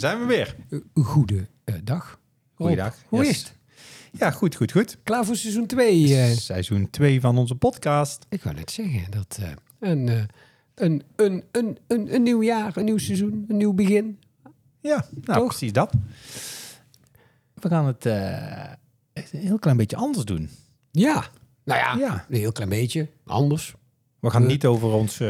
daar 0.00 0.10
zijn 0.10 0.20
we 0.26 0.26
weer. 0.34 0.56
Goede 1.04 1.46
eh, 1.64 1.74
dag. 1.84 2.18
Goeiedag. 2.54 2.96
Hoe 3.08 3.18
Yes. 3.24 3.28
is 3.30 3.38
het? 3.42 3.52
Ja, 4.12 4.30
goed, 4.30 4.54
goed, 4.54 4.72
goed. 4.72 4.98
Klaar 5.02 5.24
voor 5.24 5.36
seizoen 5.36 5.66
2? 5.66 6.34
Seizoen 6.36 6.90
2 6.90 7.20
van 7.20 7.38
onze 7.38 7.54
podcast. 7.54 8.26
ik 8.28 8.42
wou 8.42 8.56
net 8.56 8.70
zeggen 8.70 9.10
dat 9.10 9.38
eh, 9.42 9.48
een, 9.90 10.08
eh, 10.08 10.22
een, 10.74 11.02
een, 11.16 11.44
een, 11.52 11.78
een, 11.86 12.14
een 12.14 12.22
nieuw 12.22 12.42
jaar, 12.42 12.76
een 12.76 12.84
nieuw 12.84 12.98
seizoen, 12.98 13.44
een 13.48 13.56
nieuw 13.56 13.72
begin. 13.72 14.18
Ja, 14.80 15.06
nou, 15.22 15.38
Toch? 15.38 15.48
precies 15.48 15.72
dat. 15.72 15.92
We 17.54 17.68
gaan 17.68 17.86
het 17.86 18.06
eh, 18.06 18.72
een 19.12 19.40
heel 19.40 19.58
klein 19.58 19.76
beetje 19.76 19.96
anders 19.96 20.24
doen. 20.24 20.50
Ja, 20.90 21.26
nou 21.64 21.78
ja, 21.80 21.96
Ja. 22.06 22.26
een 22.28 22.36
heel 22.38 22.52
klein 22.52 22.70
beetje 22.70 23.08
anders. 23.24 23.74
We 24.20 24.30
gaan 24.30 24.42
We- 24.42 24.48
niet 24.48 24.66
over 24.66 24.88
ons 24.92 25.20
eh, 25.20 25.28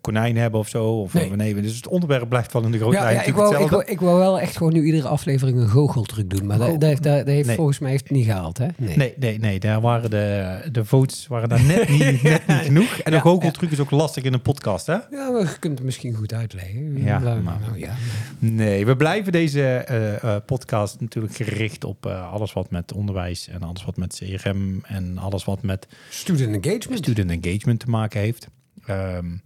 konijn 0.00 0.36
hebben 0.36 0.60
of 0.60 0.68
zo. 0.68 0.84
Of, 0.84 1.12
Nee. 1.14 1.30
nee. 1.30 1.54
dus 1.54 1.76
het 1.76 1.86
onderwerp 1.88 2.28
blijft 2.28 2.52
wel 2.52 2.62
in 2.62 2.70
de 2.70 2.78
grote 2.78 2.96
Ja, 2.96 3.02
lijn 3.02 3.14
ja, 3.14 3.22
ik, 3.22 3.34
wou, 3.34 3.62
ik, 3.64 3.70
wou, 3.70 3.82
ik 3.86 4.00
wou 4.00 4.18
wel 4.18 4.40
echt 4.40 4.56
gewoon 4.56 4.72
nu 4.72 4.84
iedere 4.84 5.08
aflevering 5.08 5.58
een 5.58 5.68
goocheltruc 5.68 6.30
doen. 6.30 6.46
Maar 6.46 6.58
dat, 6.58 6.68
dat, 6.68 6.80
dat, 6.80 7.02
dat 7.02 7.26
heeft 7.26 7.46
Nee. 7.46 7.56
volgens 7.56 7.78
mij 7.78 7.90
heeft 7.90 8.02
het 8.02 8.12
niet 8.12 8.24
gehaald, 8.24 8.58
hè? 8.58 8.66
Nee. 8.76 8.96
Nee, 8.96 9.14
nee, 9.18 9.38
nee. 9.38 9.60
Daar 9.60 9.80
waren 9.80 10.10
de, 10.10 10.58
de 10.72 10.84
votes 10.84 11.26
waren 11.26 11.48
daar 11.48 11.62
net 11.62 11.88
niet, 11.88 12.22
net 12.22 12.46
niet 12.46 12.56
genoeg. 12.56 12.98
En 12.98 13.10
Ja, 13.12 13.16
een 13.16 13.22
goocheltruc 13.22 13.70
is 13.70 13.80
ook 13.80 13.90
lastig 13.90 14.22
in 14.24 14.32
een 14.32 14.42
podcast, 14.42 14.86
hè? 14.86 14.92
Ja, 15.10 15.30
maar 15.30 15.40
je 15.40 15.58
kunt 15.58 15.74
het 15.78 15.84
misschien 15.86 16.14
goed 16.14 16.32
uitleggen. 16.32 17.02
Ja, 17.02 17.18
maar- 17.18 17.40
nou, 17.42 17.78
ja. 17.78 17.94
Nee, 18.38 18.86
we 18.86 18.96
blijven 18.96 19.32
deze 19.32 19.62
eh, 19.62 20.22
eh, 20.22 20.42
podcast 20.46 21.00
natuurlijk 21.00 21.34
gericht 21.34 21.84
op 21.84 22.06
eh, 22.06 22.32
alles 22.32 22.52
wat 22.52 22.70
met 22.70 22.92
onderwijs 22.92 23.48
en 23.48 23.62
alles 23.62 23.84
wat 23.84 23.96
met 23.96 24.22
CRM 24.24 24.80
en 24.84 25.18
alles 25.18 25.44
wat 25.44 25.62
met 25.62 25.86
Student 26.08 26.64
engagement. 26.64 26.98
student 27.04 27.30
engagement 27.30 27.80
te 27.80 27.86
maken 27.86 27.98
heeft. 28.08 28.48
Ehm, 28.86 29.36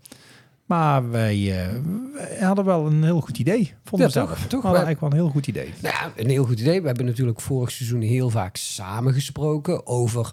maar 0.64 1.10
wij, 1.10 1.64
eh, 1.64 1.74
wij 2.14 2.38
hadden 2.41 2.64
wel 2.64 2.86
een 2.86 3.05
heel 3.05 3.20
goed 3.20 3.38
idee, 3.38 3.74
vonden 3.84 4.08
Ja, 4.08 4.20
we 4.20 4.28
toch? 4.28 4.38
Toch? 4.38 4.61
We 4.62 4.66
hadden 4.66 4.84
eigenlijk 4.84 5.00
wel 5.00 5.11
een 5.11 5.16
heel 5.16 5.28
goed 5.28 5.46
idee. 5.46 5.72
Nou 5.83 5.94
ja, 5.94 6.12
een 6.16 6.30
heel 6.30 6.44
goed 6.44 6.61
idee. 6.61 6.80
We 6.80 6.86
hebben 6.86 7.05
natuurlijk 7.06 7.41
vorig 7.41 7.70
seizoen 7.70 8.00
heel 8.00 8.30
vaak 8.30 8.56
samengesproken 8.56 9.86
over 9.86 10.30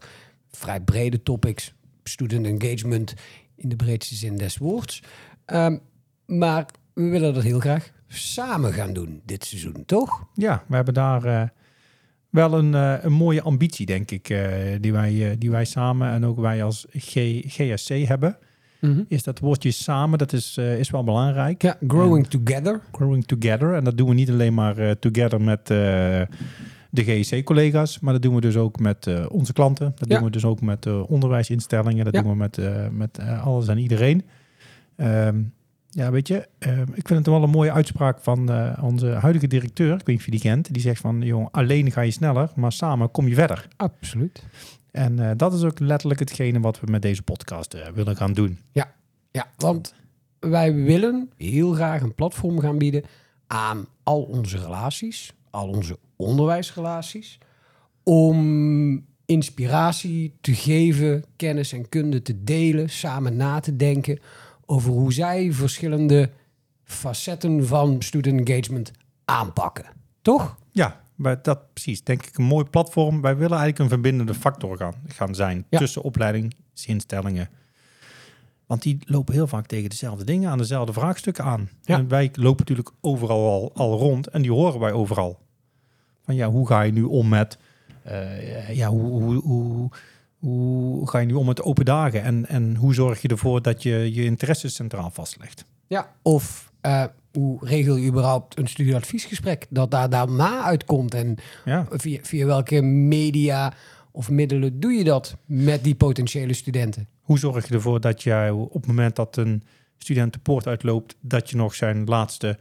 vrij 0.52 0.80
brede 0.82 1.24
topics. 1.24 1.74
Student 2.04 2.46
engagement 2.46 3.14
in 3.56 3.70
de 3.70 3.76
breedste 3.76 4.16
zin 4.16 4.38
des 4.38 4.58
woords. 4.58 5.04
Ehm, 5.46 5.78
maar 6.26 6.66
we 6.94 7.10
willen 7.10 7.34
dat 7.34 7.44
heel 7.44 7.60
graag 7.60 7.92
samen 8.08 8.74
gaan 8.74 8.94
doen 8.94 9.22
dit 9.26 9.46
seizoen, 9.46 9.84
toch? 9.86 10.26
Ja, 10.34 10.64
we 10.68 10.76
hebben 10.76 10.94
daar 10.94 11.26
eh, 11.26 11.48
wel 12.32 12.54
een, 12.58 12.74
eh, 12.76 12.94
een 13.02 13.12
mooie 13.14 13.42
ambitie, 13.42 13.86
denk 13.86 14.12
ik, 14.12 14.30
eh, 14.30 14.42
die, 14.80 14.92
wij, 14.92 15.30
eh, 15.32 15.36
die 15.38 15.52
wij 15.52 15.66
samen 15.66 16.12
en 16.12 16.26
ook 16.26 16.40
wij 16.40 16.64
als 16.64 16.86
G- 16.98 17.44
GSC 17.48 17.88
hebben. 18.08 18.38
Is 19.08 19.24
dat 19.24 19.40
woordje 19.40 19.72
samen, 19.72 20.18
dat 20.18 20.34
is, 20.34 20.58
is 20.58 20.90
wel 20.90 21.04
belangrijk. 21.04 21.62
Ja, 21.62 21.78
growing 21.88 22.28
together. 22.28 22.82
Growing 22.92 23.26
together. 23.26 23.74
En 23.74 23.84
dat 23.84 23.98
doen 23.98 24.08
we 24.08 24.14
niet 24.14 24.30
alleen 24.30 24.54
maar 24.54 25.00
together 25.00 25.42
met 25.42 25.68
de 25.68 26.28
GEC-collega's, 27.04 28.00
maar 28.00 28.14
dat 28.14 28.22
doen 28.22 28.36
we 28.36 28.42
dus 28.42 28.56
ook 28.58 28.80
met 28.80 29.28
onze 29.30 29.54
klanten. 29.54 29.94
Dat 29.98 30.08
Ja. 30.10 30.16
doen 30.16 30.24
we 30.26 30.32
dus 30.32 30.46
ook 30.46 30.62
met 30.62 30.88
onderwijsinstellingen. 31.08 32.06
Dat 32.06 32.14
Ja. 32.14 32.22
doen 32.22 32.32
we 32.32 32.38
met, 32.38 32.60
met 32.92 33.20
alles 33.44 33.68
en 33.68 33.78
iedereen. 33.78 34.24
Ehm, 34.96 35.42
ja, 35.92 36.12
weet 36.12 36.28
je, 36.28 36.48
ehm, 36.58 36.82
ik 36.82 37.08
vind 37.08 37.20
het 37.20 37.28
wel 37.28 37.44
een 37.44 37.50
mooie 37.50 37.72
uitspraak 37.72 38.20
van 38.20 38.52
eh, 38.52 38.84
onze 38.84 39.08
huidige 39.08 39.48
directeur. 39.48 39.92
Ik 39.92 39.98
weet 39.98 40.08
niet 40.08 40.18
of 40.18 40.26
je 40.26 40.32
die 40.32 40.40
kent. 40.40 40.74
Die 40.74 40.82
zegt 40.82 41.02
van, 41.02 41.22
joh, 41.22 41.48
alleen 41.52 41.92
ga 41.92 42.02
je 42.02 42.12
sneller, 42.12 42.52
maar 42.56 42.72
samen 42.72 43.12
kom 43.12 43.28
je 43.28 43.36
verder. 43.36 43.68
Absoluut. 43.78 44.44
En 44.92 45.30
eh, 45.30 45.32
dat 45.38 45.54
is 45.54 45.64
ook 45.64 45.80
letterlijk 45.80 46.20
hetgene 46.20 46.60
wat 46.60 46.80
we 46.80 46.92
met 46.92 47.02
deze 47.02 47.24
podcast 47.24 47.74
eh, 47.74 47.88
willen 47.88 48.16
gaan 48.16 48.34
doen. 48.34 48.60
Ja, 48.72 48.94
want 49.58 49.94
wij 50.40 50.74
willen 50.74 51.30
heel 51.38 51.74
graag 51.74 52.02
een 52.02 52.16
platform 52.16 52.60
gaan 52.60 52.78
bieden 52.78 53.04
aan 53.48 53.86
al 54.04 54.22
onze 54.22 54.58
relaties, 54.58 55.34
al 55.50 55.68
onze 55.68 55.98
onderwijsrelaties, 56.16 57.38
om 58.04 59.06
inspiratie 59.26 60.34
te 60.42 60.54
geven, 60.54 61.24
kennis 61.36 61.74
en 61.74 61.90
kunde 61.90 62.22
te 62.22 62.44
delen, 62.44 62.90
samen 62.90 63.36
na 63.36 63.60
te 63.60 63.76
denken 63.76 64.20
over 64.72 64.92
hoe 64.92 65.14
zij 65.14 65.52
verschillende 65.52 66.30
facetten 66.84 67.68
van 67.68 68.02
student 68.02 68.50
engagement 68.50 68.92
aanpakken. 69.26 69.86
Toch? 70.22 70.58
Ja, 70.72 71.02
maar 71.16 71.42
dat 71.42 71.74
precies. 71.74 72.04
Denk 72.04 72.26
ik 72.26 72.38
een 72.38 72.44
mooi 72.44 72.66
platform. 72.66 73.22
Wij 73.22 73.34
willen 73.36 73.58
eigenlijk 73.58 73.80
een 73.80 73.90
verbindende 73.90 74.34
factor 74.34 74.78
gaan, 74.78 74.94
gaan 75.08 75.36
zijn 75.36 75.66
Ja. 75.70 75.80
tussen 75.80 76.02
opleidingsinstellingen. 76.02 77.50
Want 78.66 78.82
die 78.82 78.98
lopen 79.06 79.34
heel 79.34 79.48
vaak 79.48 79.66
tegen 79.66 79.90
dezelfde 79.90 80.24
dingen 80.24 80.50
aan, 80.50 80.58
dezelfde 80.58 80.94
vraagstukken 80.94 81.44
aan. 81.44 81.70
Ja. 81.82 81.98
En 81.98 82.08
wij 82.08 82.30
lopen 82.34 82.60
natuurlijk 82.60 82.92
overal 83.02 83.50
al, 83.50 83.72
al 83.74 83.98
rond 83.98 84.28
en 84.28 84.42
die 84.42 84.52
horen 84.52 84.80
wij 84.80 84.92
overal. 84.92 85.40
Van 86.26 86.36
ja, 86.36 86.50
hoe 86.50 86.68
ga 86.68 86.82
je 86.82 86.92
nu 86.92 87.04
om 87.04 87.28
met, 87.30 87.58
eh, 88.04 88.76
ja, 88.76 88.88
hoe, 88.88 89.22
hoe, 89.22 89.42
hoe, 89.42 89.90
hoe 90.42 91.10
ga 91.10 91.20
je 91.20 91.26
nu 91.26 91.34
om 91.34 91.46
met 91.46 91.62
open 91.62 91.86
dagen? 91.86 92.24
En, 92.24 92.48
en 92.48 92.76
hoe 92.76 92.94
zorg 92.94 93.22
je 93.22 93.28
ervoor 93.28 93.62
dat 93.62 93.84
je 93.84 94.14
je 94.14 94.24
interesses 94.24 94.76
centraal 94.76 95.10
vastlegt? 95.10 95.66
Ja. 95.88 96.12
Of 96.22 96.72
eh, 96.82 97.04
hoe 97.32 97.58
regel 97.66 97.96
je 97.96 98.08
überhaupt 98.08 98.58
een 98.58 98.68
studieadviesgesprek 98.68 99.66
dat 99.70 99.92
daar 99.92 100.10
daarna 100.10 100.64
uitkomt 100.64 101.14
en 101.14 101.38
Ja, 101.66 101.86
Via, 101.90 102.20
via 102.22 102.46
welke 102.46 102.82
media 102.82 103.74
of 104.12 104.30
middelen 104.30 104.80
doe 104.80 104.92
je 104.92 105.04
dat 105.04 105.38
met 105.46 105.84
die 105.84 105.96
potentiële 105.96 106.54
studenten? 106.54 107.08
Hoe 107.22 107.40
zorg 107.40 107.68
je 107.68 107.74
ervoor 107.74 108.02
dat 108.02 108.24
jij 108.24 108.50
op 108.50 108.74
het 108.74 108.88
moment 108.88 109.16
dat 109.16 109.38
een 109.38 109.64
student 109.98 110.34
de 110.34 110.40
poort 110.40 110.68
uitloopt, 110.68 111.16
dat 111.20 111.50
je 111.50 111.56
nog 111.56 111.76
zijn 111.76 112.06
laatste 112.06 112.58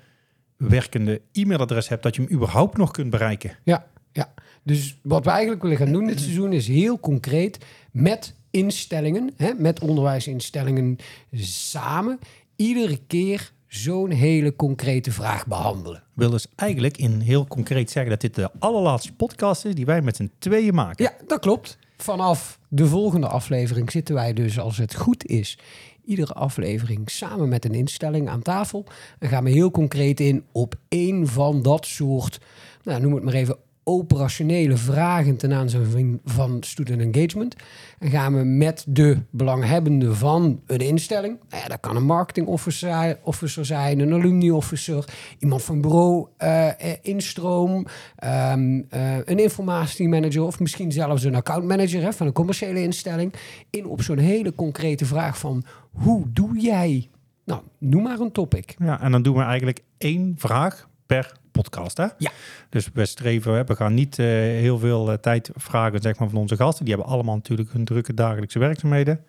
werkende 0.56 1.20
e-mailadres 1.32 1.88
hebt, 1.88 2.02
dat 2.02 2.16
je 2.16 2.22
hem 2.22 2.32
überhaupt 2.32 2.76
nog 2.76 2.90
kunt 2.90 3.10
bereiken? 3.10 3.56
Ja, 3.64 3.86
ja. 4.12 4.32
Dus 4.62 4.98
wat 5.02 5.24
we 5.24 5.30
eigenlijk 5.30 5.62
willen 5.62 5.76
gaan 5.76 5.92
doen 5.92 6.06
dit 6.06 6.20
seizoen 6.20 6.52
is 6.52 6.66
heel 6.66 7.00
concreet 7.00 7.58
met 7.90 8.34
instellingen, 8.50 9.30
hè, 9.36 9.52
met 9.54 9.80
onderwijsinstellingen 9.80 10.96
samen, 11.32 12.18
iedere 12.56 12.98
keer 13.06 13.52
zo'n 13.66 14.10
hele 14.10 14.56
concrete 14.56 15.12
vraag 15.12 15.46
behandelen. 15.46 16.02
wil 16.14 16.30
dus 16.30 16.46
eigenlijk 16.56 16.96
in 16.96 17.20
heel 17.20 17.46
concreet 17.46 17.90
zeggen 17.90 18.10
dat 18.10 18.20
dit 18.20 18.34
de 18.34 18.50
allerlaatste 18.58 19.12
podcast 19.12 19.64
is 19.64 19.74
die 19.74 19.86
wij 19.86 20.02
met 20.02 20.16
z'n 20.16 20.30
tweeën 20.38 20.74
maken. 20.74 21.04
Ja, 21.04 21.12
dat 21.26 21.40
klopt. 21.40 21.78
Vanaf 21.96 22.58
de 22.68 22.86
volgende 22.86 23.26
aflevering 23.26 23.90
zitten 23.90 24.14
wij 24.14 24.32
dus, 24.32 24.58
als 24.58 24.78
het 24.78 24.94
goed 24.94 25.26
is, 25.26 25.58
iedere 26.04 26.32
aflevering 26.32 27.10
samen 27.10 27.48
met 27.48 27.64
een 27.64 27.74
instelling 27.74 28.28
aan 28.28 28.42
tafel. 28.42 28.84
En 29.18 29.28
gaan 29.28 29.44
we 29.44 29.50
heel 29.50 29.70
concreet 29.70 30.20
in 30.20 30.44
op 30.52 30.74
één 30.88 31.26
van 31.26 31.62
dat 31.62 31.86
soort, 31.86 32.40
nou, 32.82 33.00
noem 33.00 33.14
het 33.14 33.24
maar 33.24 33.34
even, 33.34 33.56
operationele 33.90 34.76
vragen 34.76 35.36
ten 35.36 35.52
aanzien 35.52 36.20
van- 36.24 36.62
student 36.62 37.14
engagement. 37.14 37.56
En 37.98 38.10
gaan 38.10 38.36
we 38.36 38.44
met 38.44 38.84
de 38.88 39.18
belanghebbende 39.30 40.14
van 40.14 40.60
een 40.66 40.78
instelling, 40.78 41.38
nou 41.48 41.62
ja, 41.62 41.68
dat 41.68 41.80
kan 41.80 41.96
een 41.96 42.04
marketing 42.04 42.46
officer, 42.46 43.64
zijn, 43.66 43.98
een 44.00 44.12
alumni 44.12 44.50
officer, 44.50 45.04
iemand 45.38 45.62
van 45.62 45.80
bureau 45.80 46.26
eh, 46.36 46.68
instroom, 47.02 47.86
ehm, 48.16 48.80
eh, 48.88 49.16
een 49.24 49.38
informatiemanager 49.38 50.42
of 50.42 50.60
misschien 50.60 50.92
zelfs 50.92 51.24
een 51.24 51.34
accountmanager 51.34 52.02
hè, 52.02 52.12
van 52.12 52.26
een 52.26 52.32
commerciële 52.32 52.82
instelling, 52.82 53.34
in 53.70 53.86
op 53.86 54.02
zo'n 54.02 54.18
hele 54.18 54.54
concrete 54.54 55.04
vraag 55.04 55.38
van 55.38 55.64
hoe 55.92 56.24
doe 56.32 56.58
jij, 56.58 57.08
nou, 57.44 57.62
noem 57.78 58.02
maar 58.02 58.20
een 58.20 58.32
topic. 58.32 58.74
Ja, 58.78 59.00
en 59.00 59.12
dan 59.12 59.22
doen 59.22 59.36
we 59.36 59.42
eigenlijk 59.42 59.82
één 59.98 60.34
vraag 60.36 60.88
per 61.10 61.32
podcast. 61.52 61.96
Hè? 61.96 62.06
Ja. 62.18 62.30
Dus 62.68 62.88
we 62.92 63.06
streven, 63.06 63.66
we 63.66 63.76
gaan 63.76 63.94
niet 63.94 64.18
eh, 64.18 64.26
heel 64.26 64.78
veel 64.78 65.10
eh, 65.10 65.18
tijd 65.18 65.50
vragen 65.54 66.00
zeg 66.00 66.18
maar, 66.18 66.28
van 66.28 66.38
onze 66.38 66.56
gasten. 66.56 66.84
Die 66.84 66.94
hebben 66.94 67.12
allemaal 67.12 67.34
natuurlijk 67.34 67.72
hun 67.72 67.84
drukke 67.84 68.14
dagelijkse 68.14 68.58
werkzaamheden. 68.58 69.24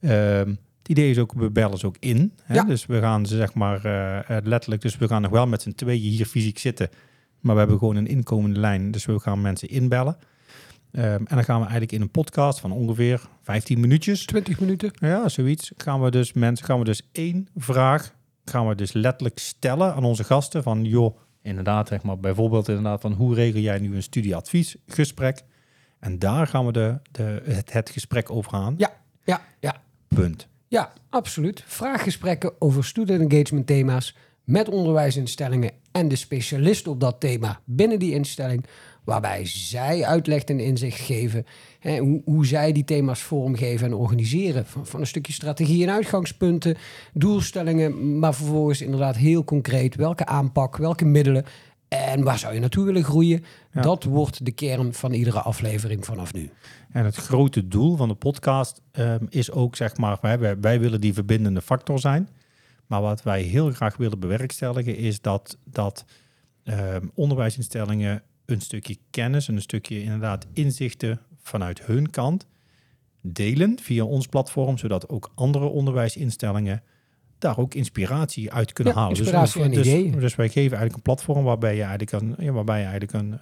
Ehm, 0.00 0.48
het 0.48 0.88
idee 0.88 1.10
is 1.10 1.18
ook, 1.18 1.32
we 1.32 1.50
bellen 1.50 1.78
ze 1.78 1.86
ook 1.86 1.96
in. 1.98 2.32
Hè? 2.42 2.54
Ja. 2.54 2.64
Dus 2.64 2.86
we 2.86 3.00
gaan 3.00 3.26
ze 3.26 3.36
zeg 3.36 3.54
maar 3.54 3.84
eh, 3.84 4.36
letterlijk, 4.42 4.82
dus 4.82 4.96
we 4.96 5.08
gaan 5.08 5.22
nog 5.22 5.30
wel 5.30 5.46
met 5.46 5.62
z'n 5.62 5.72
tweeën 5.72 6.10
hier 6.10 6.26
fysiek 6.26 6.58
zitten. 6.58 6.88
Maar 7.40 7.52
we 7.52 7.60
hebben 7.60 7.78
gewoon 7.78 7.96
een 7.96 8.06
inkomende 8.06 8.60
lijn, 8.60 8.90
dus 8.90 9.04
we 9.04 9.18
gaan 9.18 9.40
mensen 9.40 9.68
inbellen. 9.68 10.16
Ehm, 10.92 11.06
en 11.06 11.34
dan 11.34 11.44
gaan 11.44 11.56
we 11.56 11.62
eigenlijk 11.62 11.92
in 11.92 12.00
een 12.00 12.10
podcast 12.10 12.60
van 12.60 12.72
ongeveer 12.72 13.20
15 13.42 13.80
minuutjes 13.80 14.24
20 14.24 14.60
minuten. 14.60 14.90
ja, 14.94 15.28
zoiets. 15.28 15.72
Gaan 15.76 16.02
we 16.02 16.10
dus 16.10 16.32
mensen, 16.32 16.66
gaan 16.66 16.78
we 16.78 16.84
dus 16.84 17.08
één 17.12 17.48
vraag, 17.56 18.14
gaan 18.48 18.68
we 18.68 18.74
dus 18.74 18.92
letterlijk 18.92 19.38
stellen 19.38 19.94
aan 19.94 20.04
onze 20.04 20.24
gasten 20.24 20.62
van, 20.62 20.84
joh, 20.84 21.18
inderdaad, 21.42 21.88
zeg 21.88 22.02
maar, 22.02 22.18
bijvoorbeeld 22.18 22.68
inderdaad 22.68 23.00
van, 23.00 23.12
hoe 23.12 23.34
regel 23.34 23.60
jij 23.60 23.78
nu 23.78 23.94
een 23.94 24.02
studieadviesgesprek? 24.02 25.44
En 25.98 26.18
daar 26.18 26.46
gaan 26.46 26.66
we 26.66 26.72
de, 26.72 26.98
de, 27.10 27.42
het, 27.44 27.72
het 27.72 27.90
gesprek 27.90 28.30
over 28.30 28.52
aan. 28.52 28.74
Ja, 28.76 28.92
ja, 29.24 29.40
ja. 29.60 29.82
Punt. 30.08 30.48
Ja, 30.68 30.92
absoluut. 31.10 31.64
Vraaggesprekken 31.66 32.52
over 32.58 32.84
student 32.84 33.32
engagement 33.32 33.66
thema's 33.66 34.16
met 34.44 34.68
onderwijsinstellingen 34.68 35.72
en 35.92 36.08
de 36.08 36.16
specialist 36.16 36.86
op 36.86 37.00
dat 37.00 37.20
thema 37.20 37.60
binnen 37.64 37.98
die 37.98 38.12
instelling. 38.12 38.64
Waarbij 39.08 39.46
zij 39.46 40.04
uitleg 40.04 40.42
en 40.42 40.60
inzicht 40.60 41.00
geven 41.00 41.46
hè, 41.78 41.98
hoe, 41.98 42.22
hoe 42.24 42.46
zij 42.46 42.72
die 42.72 42.84
thema's 42.84 43.22
vormgeven 43.22 43.86
en 43.86 43.94
organiseren. 43.94 44.66
Van, 44.66 44.86
van 44.86 45.00
een 45.00 45.06
stukje 45.06 45.32
strategie 45.32 45.82
en 45.86 45.92
uitgangspunten, 45.92 46.76
doelstellingen, 47.12 48.18
maar 48.18 48.34
vervolgens 48.34 48.80
inderdaad 48.80 49.16
heel 49.16 49.44
concreet 49.44 49.94
welke 49.94 50.26
aanpak, 50.26 50.76
welke 50.76 51.04
middelen 51.04 51.44
en 51.88 52.22
waar 52.22 52.38
zou 52.38 52.54
je 52.54 52.60
naartoe 52.60 52.84
willen 52.84 53.04
groeien. 53.04 53.44
Ja. 53.72 53.80
Dat 53.80 54.04
wordt 54.04 54.44
de 54.44 54.52
kern 54.52 54.94
van 54.94 55.12
iedere 55.12 55.40
aflevering 55.40 56.04
vanaf 56.04 56.32
nu. 56.32 56.50
En 56.92 57.04
het 57.04 57.16
grote 57.16 57.68
doel 57.68 57.96
van 57.96 58.08
de 58.08 58.14
podcast 58.14 58.82
ehm, 58.92 59.24
is 59.28 59.50
ook, 59.50 59.76
zeg 59.76 59.96
maar, 59.96 60.18
wij, 60.20 60.38
wij, 60.38 60.60
wij 60.60 60.80
willen 60.80 61.00
die 61.00 61.14
verbindende 61.14 61.62
factor 61.62 61.98
zijn. 61.98 62.28
Maar 62.86 63.00
wat 63.00 63.22
wij 63.22 63.42
heel 63.42 63.70
graag 63.70 63.96
willen 63.96 64.18
bewerkstelligen 64.18 64.96
is 64.96 65.20
dat, 65.20 65.58
dat 65.64 66.04
ehm, 66.64 67.06
onderwijsinstellingen 67.14 68.22
een 68.48 68.60
stukje 68.60 68.96
kennis 69.10 69.48
en 69.48 69.54
een 69.54 69.62
stukje 69.62 70.02
inderdaad 70.02 70.46
inzichten 70.52 71.20
vanuit 71.42 71.86
hun 71.86 72.10
kant 72.10 72.46
delen 73.20 73.78
via 73.80 74.04
ons 74.04 74.26
platform, 74.26 74.78
zodat 74.78 75.08
ook 75.08 75.30
andere 75.34 75.64
onderwijsinstellingen 75.64 76.82
daar 77.38 77.58
ook 77.58 77.74
inspiratie 77.74 78.52
uit 78.52 78.72
kunnen 78.72 78.92
Ja, 78.92 78.98
halen. 78.98 79.16
inspiratie 79.16 79.62
en 79.62 79.70
dus, 79.70 79.86
ideeën. 79.86 80.12
Dus, 80.12 80.20
dus 80.20 80.36
wij 80.36 80.48
geven 80.48 80.76
eigenlijk 80.76 80.94
een 80.94 81.14
platform 81.14 81.44
waarbij 81.44 81.76
je 81.76 81.82
eigenlijk 81.82 82.12
een, 82.12 82.44
ja, 82.44 82.52
waarbij 82.52 82.78
je 82.78 82.86
eigenlijk 82.86 83.12
een 83.12 83.38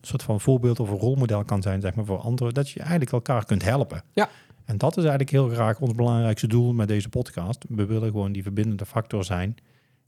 soort 0.00 0.22
van 0.22 0.40
voorbeeld 0.40 0.80
of 0.80 0.90
een 0.90 0.98
rolmodel 0.98 1.44
kan 1.44 1.62
zijn, 1.62 1.80
zeg 1.80 1.94
maar, 1.94 2.04
voor 2.04 2.18
anderen, 2.18 2.54
dat 2.54 2.70
je 2.70 2.80
eigenlijk 2.80 3.12
elkaar 3.12 3.44
kunt 3.44 3.64
helpen. 3.64 4.02
Ja. 4.12 4.28
En 4.64 4.78
dat 4.78 4.90
is 4.90 5.02
eigenlijk 5.02 5.30
heel 5.30 5.48
graag 5.48 5.80
ons 5.80 5.94
belangrijkste 5.94 6.46
doel 6.46 6.72
met 6.72 6.88
deze 6.88 7.08
podcast. 7.08 7.64
We 7.68 7.86
willen 7.86 8.10
gewoon 8.10 8.32
die 8.32 8.42
verbindende 8.42 8.86
factor 8.86 9.24
zijn 9.24 9.54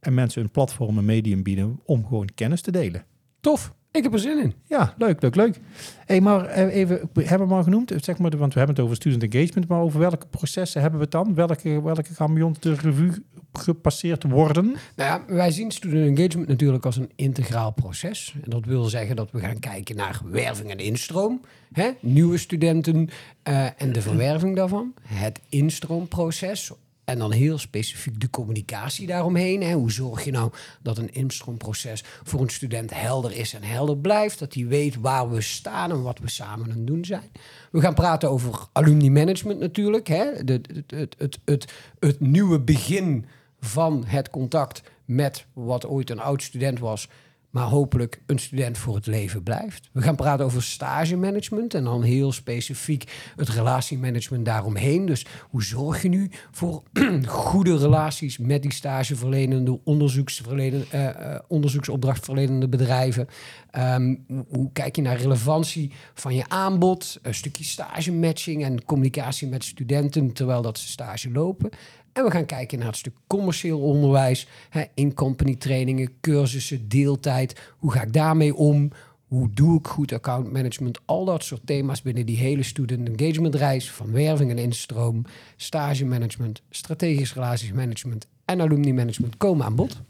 en 0.00 0.14
mensen 0.14 0.42
een 0.42 0.50
platform, 0.50 0.98
een 0.98 1.04
medium 1.04 1.42
bieden 1.42 1.80
om 1.84 2.06
gewoon 2.06 2.28
kennis 2.34 2.60
te 2.60 2.70
delen. 2.70 3.04
Tof, 3.40 3.74
ik 3.96 4.02
heb 4.02 4.12
er 4.12 4.18
zin 4.18 4.38
in. 4.38 4.54
Ja, 4.66 4.94
leuk, 4.98 5.22
leuk, 5.22 5.34
leuk. 5.34 5.60
Hey, 6.06 6.20
maar 6.20 6.44
eh, 6.44 6.74
even, 6.74 7.10
hebben 7.14 7.48
we 7.48 7.54
maar 7.54 7.62
genoemd, 7.62 7.92
zeg 7.96 8.18
maar, 8.18 8.36
want 8.36 8.52
we 8.52 8.58
hebben 8.58 8.76
het 8.76 8.84
over 8.84 8.96
student 8.96 9.22
engagement, 9.22 9.68
maar 9.68 9.80
over 9.80 10.00
welke 10.00 10.26
processen 10.26 10.80
hebben 10.80 10.98
we 10.98 11.04
het 11.04 11.14
dan? 11.14 11.34
Welke, 11.34 11.82
welke 11.82 12.14
gaan 12.14 12.56
de 12.60 12.74
revue 12.74 13.12
gepasseerd 13.52 14.22
worden? 14.22 14.64
Nou 14.64 14.76
ja, 14.96 15.34
wij 15.34 15.50
zien 15.50 15.70
student 15.70 16.18
engagement 16.18 16.48
natuurlijk 16.48 16.84
als 16.84 16.96
een 16.96 17.10
integraal 17.14 17.70
proces. 17.70 18.34
En 18.42 18.50
dat 18.50 18.64
wil 18.64 18.84
zeggen 18.84 19.16
dat 19.16 19.30
we 19.30 19.40
gaan 19.40 19.58
kijken 19.58 19.96
naar 19.96 20.20
werving 20.24 20.70
en 20.70 20.78
instroom. 20.78 21.40
Hè? 21.72 21.90
Nieuwe 22.00 22.38
studenten 22.38 23.08
eh, 23.42 23.66
en 23.76 23.92
de 23.92 24.02
verwerving 24.02 24.56
daarvan. 24.56 24.94
Het 25.02 25.40
instroomproces. 25.48 26.72
En 27.04 27.18
dan 27.18 27.32
heel 27.32 27.58
specifiek 27.58 28.20
de 28.20 28.30
communicatie 28.30 29.06
daaromheen. 29.06 29.62
Hè? 29.62 29.72
Hoe 29.72 29.92
zorg 29.92 30.24
je 30.24 30.30
nou 30.30 30.52
dat 30.82 30.98
een 30.98 31.12
instroomproces 31.12 32.04
voor 32.22 32.40
een 32.40 32.50
student 32.50 32.94
helder 32.94 33.36
is 33.36 33.54
en 33.54 33.62
helder 33.62 33.96
blijft? 33.96 34.38
Dat 34.38 34.54
hij 34.54 34.66
weet 34.66 34.96
waar 35.00 35.30
we 35.30 35.40
staan 35.40 35.90
en 35.90 36.02
wat 36.02 36.18
we 36.18 36.30
samen 36.30 36.70
aan 36.70 36.76
het 36.76 36.86
doen 36.86 37.04
zijn. 37.04 37.30
We 37.70 37.80
gaan 37.80 37.94
praten 37.94 38.30
over 38.30 38.68
alumni 38.72 39.10
management 39.10 39.60
natuurlijk. 39.60 40.06
Hè? 40.06 40.24
Het, 40.24 40.48
het, 40.86 41.14
het, 41.18 41.38
het, 41.44 41.72
het 41.98 42.20
nieuwe 42.20 42.60
begin 42.60 43.26
van 43.60 44.04
het 44.06 44.30
contact 44.30 44.82
met 45.04 45.46
wat 45.52 45.86
ooit 45.86 46.10
een 46.10 46.20
oud 46.20 46.42
student 46.42 46.78
was, 46.78 47.08
maar 47.54 47.64
hopelijk 47.66 48.20
een 48.26 48.38
student 48.38 48.78
voor 48.78 48.94
het 48.94 49.06
leven 49.06 49.42
blijft. 49.42 49.88
We 49.92 50.02
gaan 50.02 50.16
praten 50.16 50.44
over 50.44 50.62
stagemanagement 50.62 51.74
en 51.74 51.84
dan 51.84 52.02
heel 52.02 52.32
specifiek 52.32 53.32
het 53.36 53.48
relatiemanagement 53.48 54.44
daaromheen. 54.44 55.06
Dus 55.06 55.26
hoe 55.50 55.62
zorg 55.62 56.02
je 56.02 56.08
nu 56.08 56.30
voor 56.50 56.82
goede 57.26 57.76
relaties 57.76 58.38
met 58.38 58.62
die 58.62 58.72
stageverlenende, 58.72 59.80
onderzoeksverlenende, 59.84 60.86
eh, 60.90 61.08
eh, 61.34 61.40
onderzoeksopdrachtverlenende 61.48 62.68
bedrijven? 62.68 63.26
Ehm, 63.70 64.14
hoe- 64.48 64.72
kijk 64.72 64.96
je 64.96 65.02
naar 65.02 65.16
relevantie 65.16 65.92
van 66.14 66.34
je 66.34 66.44
aanbod? 66.48 67.18
Een 67.22 67.34
stukje 67.34 67.64
stagematching 67.64 68.64
en 68.64 68.84
communicatie 68.84 69.48
met 69.48 69.64
studenten 69.64 70.32
terwijl 70.32 70.62
dat 70.62 70.78
ze 70.78 70.88
stage 70.88 71.30
lopen. 71.30 71.70
En 72.14 72.24
we 72.24 72.30
gaan 72.30 72.46
kijken 72.46 72.78
naar 72.78 72.86
het 72.86 72.96
stuk 72.96 73.14
commercieel 73.26 73.80
onderwijs, 73.80 74.46
in-company 74.94 75.54
trainingen, 75.54 76.10
cursussen, 76.20 76.88
deeltijd. 76.88 77.72
Hoe 77.78 77.92
ga 77.92 78.02
ik 78.02 78.12
daarmee 78.12 78.54
om? 78.54 78.90
Hoe 79.26 79.50
doe 79.54 79.78
ik 79.78 79.86
goed 79.86 80.12
account 80.12 80.52
management? 80.52 81.00
Al 81.04 81.24
dat 81.24 81.44
soort 81.44 81.66
thema's 81.66 82.02
binnen 82.02 82.26
die 82.26 82.36
hele 82.36 82.62
student 82.62 83.08
engagement 83.08 83.54
reis 83.54 83.90
van 83.90 84.12
werving 84.12 84.50
en 84.50 84.58
instroom, 84.58 85.24
stage 85.56 86.04
management, 86.04 86.62
strategisch 86.70 87.34
relatiesmanagement 87.34 88.26
en 88.44 88.60
alumni 88.60 88.92
management 88.92 89.36
komen 89.36 89.66
aan 89.66 89.74
bod. 89.74 90.00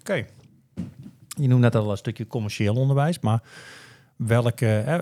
Oké. 0.00 0.26
Je 1.36 1.48
noemt 1.48 1.60
net 1.60 1.74
al 1.74 1.90
een 1.90 1.96
stukje 1.96 2.26
commercieel 2.26 2.74
onderwijs, 2.74 3.20
maar 3.20 3.42
welke, 4.26 4.64
hè, 4.64 4.98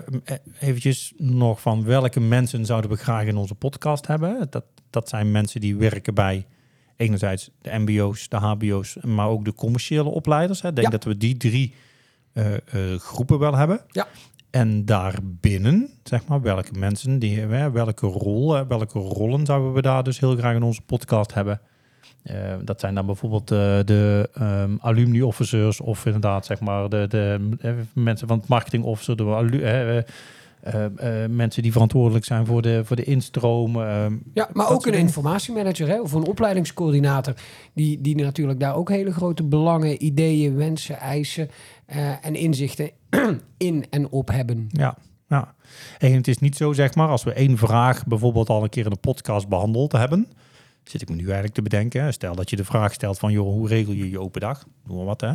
eventjes 0.59 1.13
nog 1.17 1.61
van 1.61 1.83
welke 1.83 2.19
mensen 2.19 2.65
zouden 2.65 2.89
we 2.89 2.97
graag 2.97 3.25
in 3.25 3.37
onze 3.37 3.55
podcast 3.55 4.07
hebben? 4.07 4.47
Dat, 4.49 4.65
dat 4.89 5.09
zijn 5.09 5.31
mensen 5.31 5.61
die 5.61 5.75
werken 5.75 6.13
bij 6.13 6.45
enerzijds 6.95 7.49
de 7.61 7.77
mbo's, 7.77 8.29
de 8.29 8.37
hbo's, 8.37 8.97
maar 9.01 9.27
ook 9.27 9.45
de 9.45 9.53
commerciële 9.53 10.09
opleiders. 10.09 10.61
Ik 10.61 10.75
denk 10.75 10.87
Ja. 10.87 10.89
dat 10.89 11.03
we 11.03 11.17
die 11.17 11.37
drie 11.37 11.73
eh, 12.33 12.53
eh, 12.53 12.99
groepen 12.99 13.39
wel 13.39 13.55
hebben. 13.55 13.81
Ja. 13.87 14.07
En 14.49 14.85
daarbinnen, 14.85 15.89
zeg 16.03 16.27
maar, 16.27 16.41
welke 16.41 16.71
mensen, 16.79 17.19
die, 17.19 17.45
welke 17.45 18.07
rol, 18.07 18.57
eh, 18.57 18.67
welke 18.67 18.99
rollen 18.99 19.45
zouden 19.45 19.73
we 19.73 19.81
daar 19.81 20.03
dus 20.03 20.19
heel 20.19 20.35
graag 20.35 20.55
in 20.55 20.63
onze 20.63 20.81
podcast 20.81 21.33
hebben? 21.33 21.61
Eh, 22.23 22.35
dat 22.63 22.79
zijn 22.79 22.95
dan 22.95 23.05
bijvoorbeeld 23.05 23.51
eh, 23.51 23.57
de 23.85 24.29
ehm, 24.33 24.71
alumni 24.79 25.21
officers 25.21 25.79
of 25.81 26.05
inderdaad 26.05 26.45
zeg 26.45 26.59
maar 26.59 26.89
de, 26.89 27.05
de 27.09 27.49
eh, 27.61 27.71
mensen 27.93 28.27
van 28.27 28.37
het 28.37 28.47
marketing 28.47 28.83
officer, 28.83 29.17
de 29.17 29.23
alu- 29.23 29.61
eh, 29.61 30.03
mensen 31.29 31.63
die 31.63 31.71
verantwoordelijk 31.71 32.25
zijn 32.25 32.45
voor 32.45 32.61
de, 32.61 32.81
voor 32.85 32.95
de 32.95 33.03
instroom. 33.03 33.75
ehm, 33.81 34.13
Ja, 34.33 34.49
maar 34.53 34.69
ook 34.69 34.85
een 34.85 34.91
dingen. 34.91 35.07
informatiemanager 35.07 35.87
hè, 35.87 36.01
of 36.01 36.11
een 36.11 36.25
opleidingscoördinator. 36.27 37.33
Die, 37.73 38.01
die 38.01 38.15
natuurlijk 38.15 38.59
daar 38.59 38.75
ook 38.75 38.89
hele 38.89 39.11
grote 39.11 39.43
belangen, 39.43 40.03
ideeën, 40.05 40.55
wensen, 40.55 40.97
eisen 40.97 41.49
eh, 41.85 42.25
en 42.25 42.35
inzichten 42.35 42.89
in 43.57 43.85
en 43.89 44.09
op 44.09 44.27
hebben. 44.31 44.67
Ja, 44.71 44.97
ja. 45.27 45.53
En 45.97 46.13
het 46.13 46.27
is 46.27 46.37
niet 46.39 46.55
zo, 46.57 46.73
zeg 46.73 46.95
maar, 46.95 47.07
als 47.07 47.23
we 47.23 47.33
één 47.33 47.57
vraag 47.57 48.05
bijvoorbeeld 48.05 48.49
al 48.49 48.63
een 48.63 48.69
keer 48.69 48.83
in 48.83 48.89
de 48.91 48.95
podcast 48.95 49.47
behandeld 49.47 49.91
hebben, 49.91 50.27
zit 50.89 51.01
ik 51.01 51.09
me 51.09 51.15
nu 51.15 51.23
eigenlijk 51.23 51.53
te 51.53 51.61
bedenken. 51.61 52.13
Stel 52.13 52.35
dat 52.35 52.49
je 52.49 52.55
de 52.55 52.65
vraag 52.65 52.93
stelt 52.93 53.19
van, 53.19 53.31
joh, 53.31 53.53
hoe 53.53 53.67
regel 53.67 53.93
je 53.93 54.09
je 54.09 54.19
open 54.19 54.41
dag? 54.41 54.65
Noem 54.85 54.97
maar 54.97 55.05
wat, 55.05 55.21
hè. 55.21 55.31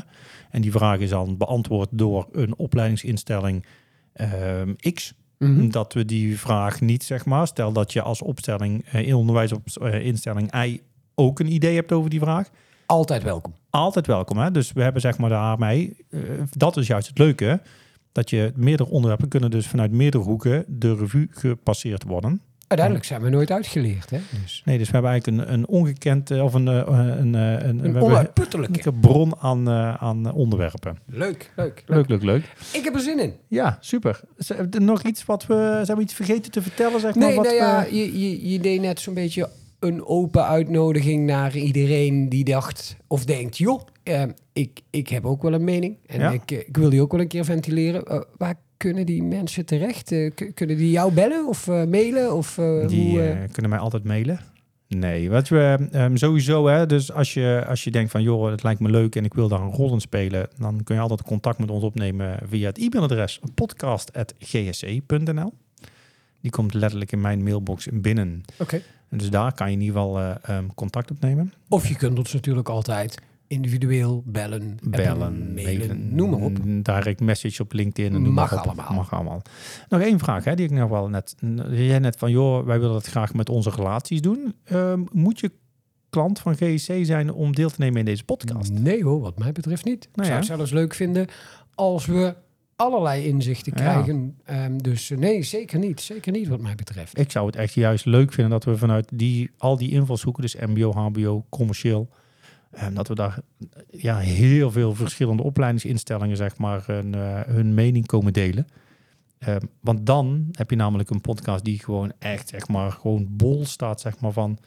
En 0.50 0.60
die 0.60 0.72
vraag 0.72 0.98
is 0.98 1.10
dan 1.10 1.36
beantwoord 1.36 1.88
door 1.92 2.28
een 2.32 2.56
opleidingsinstelling 2.56 3.66
ehm, 4.12 4.74
X. 4.92 5.14
Mhm. 5.38 5.68
Dat 5.68 5.92
we 5.92 6.04
die 6.04 6.38
vraag 6.38 6.80
niet, 6.80 7.04
zeg 7.04 7.24
maar, 7.24 7.46
stel 7.46 7.72
dat 7.72 7.92
je 7.92 8.02
als 8.02 8.22
opstelling, 8.22 8.84
eh, 8.84 9.06
in 9.06 9.14
onderwijsinstelling 9.14 10.54
Y 10.64 10.80
ook 11.14 11.40
een 11.40 11.52
idee 11.52 11.74
hebt 11.74 11.92
over 11.92 12.10
die 12.10 12.20
vraag. 12.20 12.50
Altijd 12.86 13.22
welkom. 13.22 13.54
Altijd 13.70 14.06
welkom, 14.06 14.38
hè. 14.38 14.50
Dus 14.50 14.72
we 14.72 14.82
hebben, 14.82 15.00
zeg 15.00 15.18
maar, 15.18 15.30
daarmee, 15.30 15.96
eh, 16.10 16.20
dat 16.50 16.76
is 16.76 16.86
juist 16.86 17.08
het 17.08 17.18
leuke, 17.18 17.60
dat 18.12 18.30
je 18.30 18.52
meerdere 18.56 18.90
onderwerpen 18.90 19.28
kunnen 19.28 19.50
dus 19.50 19.66
vanuit 19.66 19.92
meerdere 19.92 20.24
hoeken 20.24 20.64
de 20.68 20.94
revue 20.94 21.28
gepasseerd 21.30 22.02
worden. 22.02 22.40
Uiteindelijk 22.74 23.04
zijn 23.04 23.22
we 23.22 23.28
nooit 23.28 23.50
uitgeleerd. 23.50 24.10
Hè? 24.10 24.18
Dus 24.42 24.62
Nee, 24.64 24.78
dus 24.78 24.86
we 24.86 24.92
hebben 24.92 25.10
eigenlijk 25.10 25.42
een, 25.42 25.52
een 25.52 25.66
ongekend 25.66 26.30
eh, 26.30 26.44
of 26.44 26.54
een, 26.54 26.68
eh, 26.68 26.74
een, 27.18 27.34
eh, 27.34 27.66
een, 27.68 27.80
we 27.80 27.88
een 27.88 28.00
onuitputtelijke. 28.00 28.92
bron 28.92 29.34
aan, 29.40 29.68
eh, 29.68 29.94
aan 29.94 30.32
onderwerpen. 30.32 30.98
Leuk, 31.06 31.52
leuk, 31.56 31.82
leuk. 31.86 32.08
Leuk, 32.08 32.22
leuk. 32.22 32.44
Ik 32.72 32.84
heb 32.84 32.94
er 32.94 33.00
zin 33.00 33.18
in. 33.18 33.34
Ja, 33.48 33.78
super. 33.80 34.20
Er 34.46 34.80
Nog 34.80 35.02
iets 35.02 35.24
wat 35.24 35.46
we 35.46 35.80
zijn 35.82 35.96
we 35.96 36.02
iets 36.02 36.14
vergeten 36.14 36.52
te 36.52 36.62
vertellen, 36.62 37.00
zeg 37.00 37.14
maar. 37.14 37.26
Nee, 37.26 37.36
wat 37.36 37.44
nou 37.44 37.56
ja, 37.56 37.82
je, 37.90 38.20
je, 38.20 38.50
je 38.50 38.60
deed 38.60 38.80
net 38.80 39.00
zo'n 39.00 39.14
beetje 39.14 39.48
een 39.84 40.06
open 40.06 40.46
uitnodiging 40.46 41.26
naar 41.26 41.56
iedereen 41.56 42.28
die 42.28 42.44
dacht 42.44 42.96
of 43.06 43.24
denkt... 43.24 43.58
joh, 43.58 43.80
eh, 44.02 44.22
ik, 44.52 44.80
ik 44.90 45.08
heb 45.08 45.26
ook 45.26 45.42
wel 45.42 45.52
een 45.52 45.64
mening 45.64 45.96
en 46.06 46.20
Ja. 46.20 46.30
ik, 46.30 46.50
eh, 46.50 46.58
ik 46.58 46.76
wil 46.76 46.90
die 46.90 47.00
ook 47.02 47.12
wel 47.12 47.20
een 47.20 47.28
keer 47.28 47.44
ventileren. 47.44 48.04
Eh, 48.04 48.20
waar 48.36 48.54
kunnen 48.76 49.06
die 49.06 49.22
mensen 49.22 49.66
terecht? 49.66 50.14
Kunnen 50.54 50.76
die 50.76 50.90
jou 50.90 51.12
bellen 51.12 51.48
of 51.48 51.66
mailen? 51.66 52.34
Of, 52.34 52.54
Die 52.86 53.10
hoe, 53.10 53.48
kunnen 53.52 53.70
mij 53.70 53.80
altijd 53.80 54.04
mailen. 54.04 54.40
Nee, 54.88 55.30
wat 55.30 55.48
we 55.48 55.88
ehm, 55.92 56.16
sowieso, 56.16 56.66
hè, 56.66 56.86
dus 56.86 57.12
als 57.12 57.34
je, 57.34 57.64
als 57.68 57.84
je 57.84 57.90
denkt 57.90 58.10
van 58.10 58.22
joh, 58.22 58.50
het 58.50 58.62
lijkt 58.62 58.80
me 58.80 58.90
leuk 58.90 59.16
en 59.16 59.24
ik 59.24 59.34
wil 59.34 59.48
daar 59.48 59.60
een 59.60 59.70
rol 59.70 59.92
in 59.92 60.00
spelen, 60.00 60.48
dan 60.58 60.80
kun 60.84 60.94
je 60.94 61.00
altijd 61.00 61.22
contact 61.22 61.58
met 61.58 61.70
ons 61.70 61.82
opnemen 61.82 62.38
via 62.48 62.66
het 62.68 62.78
e-mailadres 62.78 63.40
podcast.gsc.nl. 63.54 65.52
Die 66.40 66.50
komt 66.50 66.74
letterlijk 66.74 67.12
in 67.12 67.20
mijn 67.20 67.42
mailbox 67.42 67.88
binnen. 67.92 68.42
Oké. 68.58 68.82
En 69.14 69.20
dus 69.20 69.30
daar 69.30 69.54
kan 69.54 69.66
je 69.66 69.72
in 69.72 69.80
ieder 69.80 69.96
geval 69.96 70.18
eh, 70.18 70.34
ehm, 70.42 70.66
contact 70.74 71.10
opnemen. 71.10 71.52
Of 71.68 71.88
je 71.88 71.96
kunt 71.96 72.18
ons 72.18 72.32
natuurlijk 72.32 72.68
altijd 72.68 73.18
individueel 73.46 74.22
bellen, 74.26 74.78
Bellen, 74.82 75.22
appen, 75.22 75.54
mailen, 75.54 75.54
mailen, 75.54 76.14
noem 76.14 76.30
maar 76.30 76.40
op. 76.40 76.58
een 76.64 76.82
Direct 76.82 77.20
message 77.20 77.62
op 77.62 77.72
LinkedIn. 77.72 78.14
En 78.14 78.22
noem 78.22 78.32
Mag 78.32 78.50
maar 78.50 78.60
op. 78.60 78.66
allemaal. 78.66 78.92
Mag 78.92 79.12
allemaal. 79.12 79.42
Nog 79.88 80.00
één 80.00 80.18
vraag, 80.18 80.44
hè, 80.44 80.54
die 80.54 80.64
ik 80.64 80.70
nog 80.70 80.90
wel 80.90 81.08
net... 81.08 81.34
Jij 81.70 81.98
net 81.98 82.16
van, 82.16 82.30
joh, 82.30 82.66
wij 82.66 82.80
willen 82.80 82.94
het 82.94 83.06
graag 83.06 83.34
met 83.34 83.48
onze 83.48 83.70
relaties 83.70 84.20
doen. 84.20 84.54
Ehm, 84.64 85.02
moet 85.12 85.40
je 85.40 85.50
klant 86.10 86.38
van 86.38 86.56
GEC 86.56 87.04
zijn 87.06 87.32
om 87.32 87.54
deel 87.54 87.70
te 87.70 87.76
nemen 87.78 87.98
in 87.98 88.04
deze 88.04 88.24
podcast? 88.24 88.72
Nee 88.72 89.04
hoor, 89.04 89.20
wat 89.20 89.38
mij 89.38 89.52
betreft 89.52 89.84
niet. 89.84 90.04
ik 90.04 90.16
Nou 90.16 90.28
zou 90.28 90.40
ja. 90.40 90.46
het 90.46 90.56
zelfs 90.56 90.72
leuk 90.72 90.94
vinden 90.94 91.26
als 91.74 92.06
we 92.06 92.34
allerlei 92.76 93.26
inzichten 93.26 93.72
Ja. 93.76 93.78
krijgen. 93.82 94.38
Ehm, 94.44 94.78
dus 94.78 95.10
eh, 95.10 95.18
nee, 95.18 95.42
zeker 95.42 95.78
niet. 95.78 96.00
Zeker 96.00 96.32
niet 96.32 96.48
wat 96.48 96.60
mij 96.60 96.74
betreft. 96.74 97.18
Ik 97.18 97.30
zou 97.30 97.46
het 97.46 97.56
echt 97.56 97.74
juist 97.74 98.04
leuk 98.04 98.32
vinden 98.32 98.52
dat 98.52 98.64
we 98.64 98.76
vanuit 98.76 99.08
die, 99.14 99.50
al 99.58 99.76
die 99.76 99.90
invalshoeken, 99.90 100.42
dus 100.42 100.56
MBO, 100.56 100.92
HBO, 100.92 101.44
commercieel, 101.48 102.08
en 102.70 102.94
dat 102.94 103.08
we 103.08 103.14
daar 103.14 103.38
ja, 103.90 104.18
heel 104.18 104.70
veel 104.70 104.94
verschillende 104.94 105.42
opleidingsinstellingen, 105.42 106.36
zeg 106.36 106.58
maar, 106.58 106.82
hun, 106.86 107.14
eh, 107.14 107.40
hun 107.46 107.74
mening 107.74 108.06
komen 108.06 108.32
delen. 108.32 108.66
Eh, 109.38 109.56
want 109.80 110.06
dan 110.06 110.48
heb 110.52 110.70
je 110.70 110.76
namelijk 110.76 111.10
een 111.10 111.20
podcast 111.20 111.64
die 111.64 111.78
gewoon 111.78 112.12
echt, 112.18 112.48
zeg 112.48 112.68
maar, 112.68 112.92
gewoon 112.92 113.26
bol 113.30 113.64
staat, 113.66 114.00
zeg 114.00 114.20
maar, 114.20 114.32
van 114.32 114.58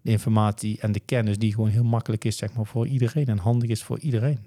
de 0.00 0.10
informatie 0.10 0.78
en 0.80 0.92
de 0.92 1.00
kennis 1.00 1.38
die 1.38 1.54
gewoon 1.54 1.68
heel 1.70 1.84
makkelijk 1.84 2.24
is, 2.24 2.36
zeg 2.36 2.54
maar, 2.54 2.66
voor 2.66 2.86
iedereen 2.86 3.26
en 3.26 3.38
handig 3.38 3.68
is 3.70 3.82
voor 3.82 3.98
iedereen. 3.98 4.38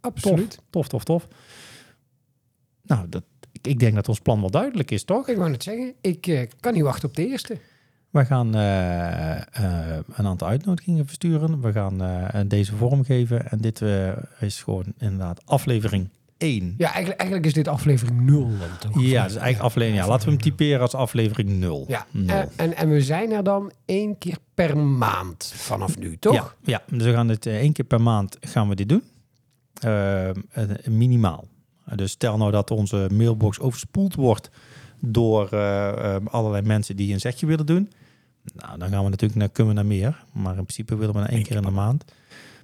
Absoluut. 0.00 0.62
Tof, 0.70 0.88
tof, 0.88 1.04
tof. 1.04 1.28
Nou, 2.88 3.08
dat, 3.08 3.22
ik- 3.52 3.66
ik 3.66 3.78
denk 3.78 3.94
dat 3.94 4.08
ons 4.08 4.20
plan 4.20 4.40
wel 4.40 4.50
duidelijk 4.50 4.90
is, 4.90 5.04
toch? 5.04 5.28
Ik 5.28 5.36
wou 5.36 5.50
net 5.50 5.62
zeggen, 5.62 5.92
ik 6.00 6.26
eh, 6.26 6.48
kan 6.60 6.74
niet 6.74 6.82
wachten 6.82 7.08
op 7.08 7.14
de 7.16 7.26
eerste. 7.28 7.58
We 8.10 8.24
gaan 8.24 8.54
eh, 8.54 9.36
eh, 9.36 9.98
een 10.12 10.26
aantal 10.26 10.48
uitnodigingen 10.48 11.06
versturen. 11.06 11.60
We 11.60 11.72
gaan 11.72 12.02
deze 12.48 12.76
vorm 12.76 13.04
geven. 13.04 13.50
En 13.50 13.58
dit 13.58 13.82
is 14.40 14.62
gewoon 14.62 14.84
inderdaad 14.98 15.46
aflevering 15.46 16.08
1. 16.38 16.74
Ja, 16.78 16.86
eigenlijk, 16.86 17.18
eigenlijk 17.20 17.48
is 17.48 17.54
dit 17.54 17.68
aflevering 17.68 18.20
0 18.20 18.40
dan 18.58 18.78
toch? 18.78 19.02
Ja, 19.02 19.24
dus 19.24 19.34
eigenlijk 19.34 19.58
aflevering. 19.58 20.02
Ja, 20.02 20.08
laten 20.08 20.24
we 20.26 20.32
hem 20.32 20.40
typeren 20.42 20.80
als 20.80 20.94
aflevering 20.94 21.50
0. 21.50 21.84
Ja, 21.88 22.06
en, 22.26 22.48
en, 22.56 22.76
en 22.76 22.88
we 22.88 23.00
zijn 23.02 23.30
er 23.32 23.42
dan 23.44 23.72
één 23.84 24.18
keer 24.18 24.36
per 24.54 24.76
maand 24.78 25.52
vanaf 25.54 25.98
nu, 25.98 26.16
toch? 26.18 26.34
Ja, 26.34 26.52
ja, 26.62 26.82
dus 26.90 27.04
we 27.04 27.12
gaan 27.12 27.28
het 27.28 27.46
eh, 27.46 27.56
één 27.58 27.72
keer 27.72 27.84
per 27.84 28.00
maand 28.00 28.36
gaan 28.40 28.68
we 28.68 28.74
dit 28.74 28.88
doen. 28.88 29.02
Minimaal. 30.88 31.44
Dus 31.94 32.10
stel 32.10 32.36
nou 32.36 32.50
dat 32.50 32.70
onze 32.70 33.08
mailbox 33.12 33.60
overspoeld 33.60 34.14
wordt 34.14 34.50
door 35.00 35.48
eh, 35.52 36.14
eh, 36.14 36.26
allerlei 36.26 36.66
mensen 36.66 36.96
die 36.96 37.12
een 37.12 37.20
zetje 37.20 37.46
willen 37.46 37.66
doen. 37.66 37.90
Nou, 38.54 38.78
dan 38.78 38.88
gaan 38.88 39.04
we 39.04 39.10
natuurlijk 39.10 39.40
naar, 39.40 39.48
kunnen 39.48 39.74
we 39.74 39.80
naar 39.80 39.88
meer. 39.88 40.24
Maar 40.32 40.56
in 40.56 40.62
principe 40.62 40.96
willen 40.96 41.14
we 41.14 41.20
naar 41.20 41.28
één 41.28 41.42
keer 41.42 41.56
in 41.56 41.62
de 41.62 41.70
maand 41.70 42.04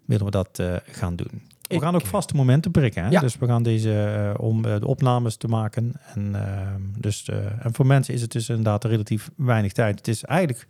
willen 0.04 0.24
we 0.24 0.30
dat 0.30 0.58
eh, 0.58 0.76
gaan 0.84 1.16
doen. 1.16 1.42
We 1.68 1.80
gaan 1.80 1.94
ook 1.94 2.06
vaste 2.06 2.34
momenten 2.34 2.70
prikken. 2.70 3.02
Hè? 3.02 3.08
Ja. 3.08 3.20
Dus 3.20 3.36
we 3.38 3.46
gaan 3.46 3.62
deze 3.62 3.92
eh, 3.92 4.44
om 4.44 4.64
eh, 4.64 4.80
de 4.80 4.86
opnames 4.86 5.36
te 5.36 5.48
maken. 5.48 5.92
En, 6.14 6.34
eh, 6.34 6.74
dus, 6.98 7.28
eh, 7.28 7.64
en 7.64 7.74
voor 7.74 7.86
mensen 7.86 8.14
is 8.14 8.20
het 8.20 8.32
dus 8.32 8.48
inderdaad 8.48 8.84
relatief 8.84 9.30
weinig 9.36 9.72
tijd. 9.72 9.98
Het 9.98 10.08
is 10.08 10.24
eigenlijk, 10.24 10.66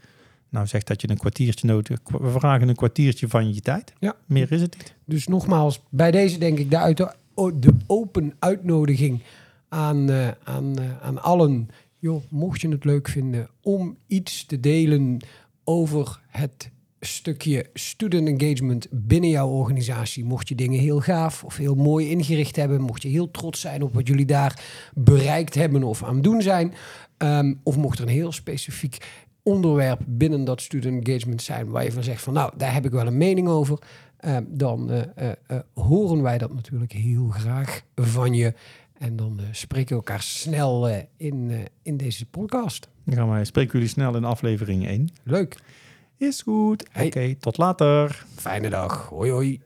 nou 0.48 0.66
zeg 0.66 0.82
dat 0.82 1.00
je 1.00 1.10
een 1.10 1.16
kwartiertje 1.16 1.66
nodig 1.66 1.98
We 2.04 2.30
vragen 2.30 2.68
een 2.68 2.74
kwartiertje 2.74 3.28
van 3.28 3.54
je 3.54 3.60
tijd. 3.60 3.92
Ja. 3.98 4.14
Meer 4.26 4.52
is 4.52 4.60
het 4.60 4.76
niet. 4.76 4.94
Dus 5.04 5.26
nogmaals, 5.26 5.80
bij 5.88 6.10
deze 6.10 6.38
denk 6.38 6.58
ik 6.58 6.70
de, 6.70 7.14
de 7.34 7.74
open 7.86 8.34
uitnodiging 8.38 9.22
aan, 9.68 10.10
eh, 10.10 10.28
aan, 10.44 10.78
eh, 10.78 11.02
aan 11.02 11.22
allen. 11.22 11.68
Joh, 11.98 12.22
mocht 12.30 12.60
je 12.60 12.68
het 12.68 12.84
leuk 12.84 13.08
vinden 13.08 13.48
om 13.62 13.96
iets 14.06 14.46
te 14.46 14.60
delen 14.60 15.24
over 15.64 16.20
het 16.26 16.70
stukje 17.00 17.66
student 17.74 18.28
engagement 18.28 18.86
binnen 18.90 19.30
jouw 19.30 19.48
organisatie. 19.48 20.24
Mocht 20.24 20.48
je 20.48 20.54
dingen 20.54 20.80
heel 20.80 21.00
gaaf 21.00 21.44
of 21.44 21.56
heel 21.56 21.74
mooi 21.74 22.10
ingericht 22.10 22.56
hebben. 22.56 22.80
Mocht 22.80 23.02
je 23.02 23.08
heel 23.08 23.30
trots 23.30 23.60
zijn 23.60 23.82
op 23.82 23.94
wat 23.94 24.08
jullie 24.08 24.26
daar 24.26 24.62
bereikt 24.94 25.54
hebben 25.54 25.82
of 25.82 26.02
aan 26.02 26.14
het 26.14 26.24
doen 26.24 26.42
zijn. 26.42 26.74
ehm, 27.16 27.54
of 27.62 27.76
mocht 27.76 27.98
er 27.98 28.04
een 28.04 28.10
heel 28.10 28.32
specifiek 28.32 28.98
onderwerp 29.42 30.00
binnen 30.06 30.44
dat 30.44 30.60
student 30.60 31.06
engagement 31.06 31.42
zijn 31.42 31.68
waar 31.68 31.84
je 31.84 31.92
van 31.92 32.02
zegt 32.02 32.22
van 32.22 32.32
nou, 32.32 32.52
daar 32.56 32.74
heb 32.74 32.84
ik 32.84 32.90
wel 32.90 33.06
een 33.06 33.16
mening 33.16 33.48
over. 33.48 33.78
Eh, 34.24 34.36
dan 34.46 34.90
eh, 34.90 35.30
eh, 35.46 35.58
horen 35.74 36.22
wij 36.22 36.38
dat 36.38 36.54
natuurlijk 36.54 36.92
heel 36.92 37.28
graag 37.28 37.82
van 37.94 38.34
je. 38.34 38.54
En 38.98 39.16
dan 39.16 39.40
spreken 39.50 39.88
we 39.88 39.94
elkaar 39.94 40.22
snel 40.22 40.88
in, 41.16 41.68
in 41.82 41.96
deze 41.96 42.26
podcast. 42.26 42.88
Dan 43.04 43.14
gaan 43.14 43.30
wij, 43.30 43.44
spreken 43.44 43.72
jullie 43.72 43.88
snel 43.88 44.16
in 44.16 44.24
aflevering 44.24 44.86
1. 44.86 45.08
Leuk. 45.22 45.56
Is 46.16 46.42
goed. 46.42 46.88
Hey. 46.90 47.06
Oké, 47.06 47.34
tot 47.34 47.56
later. 47.56 48.24
Fijne 48.34 48.70
dag. 48.70 49.08
Hoi 49.08 49.30
hoi. 49.30 49.60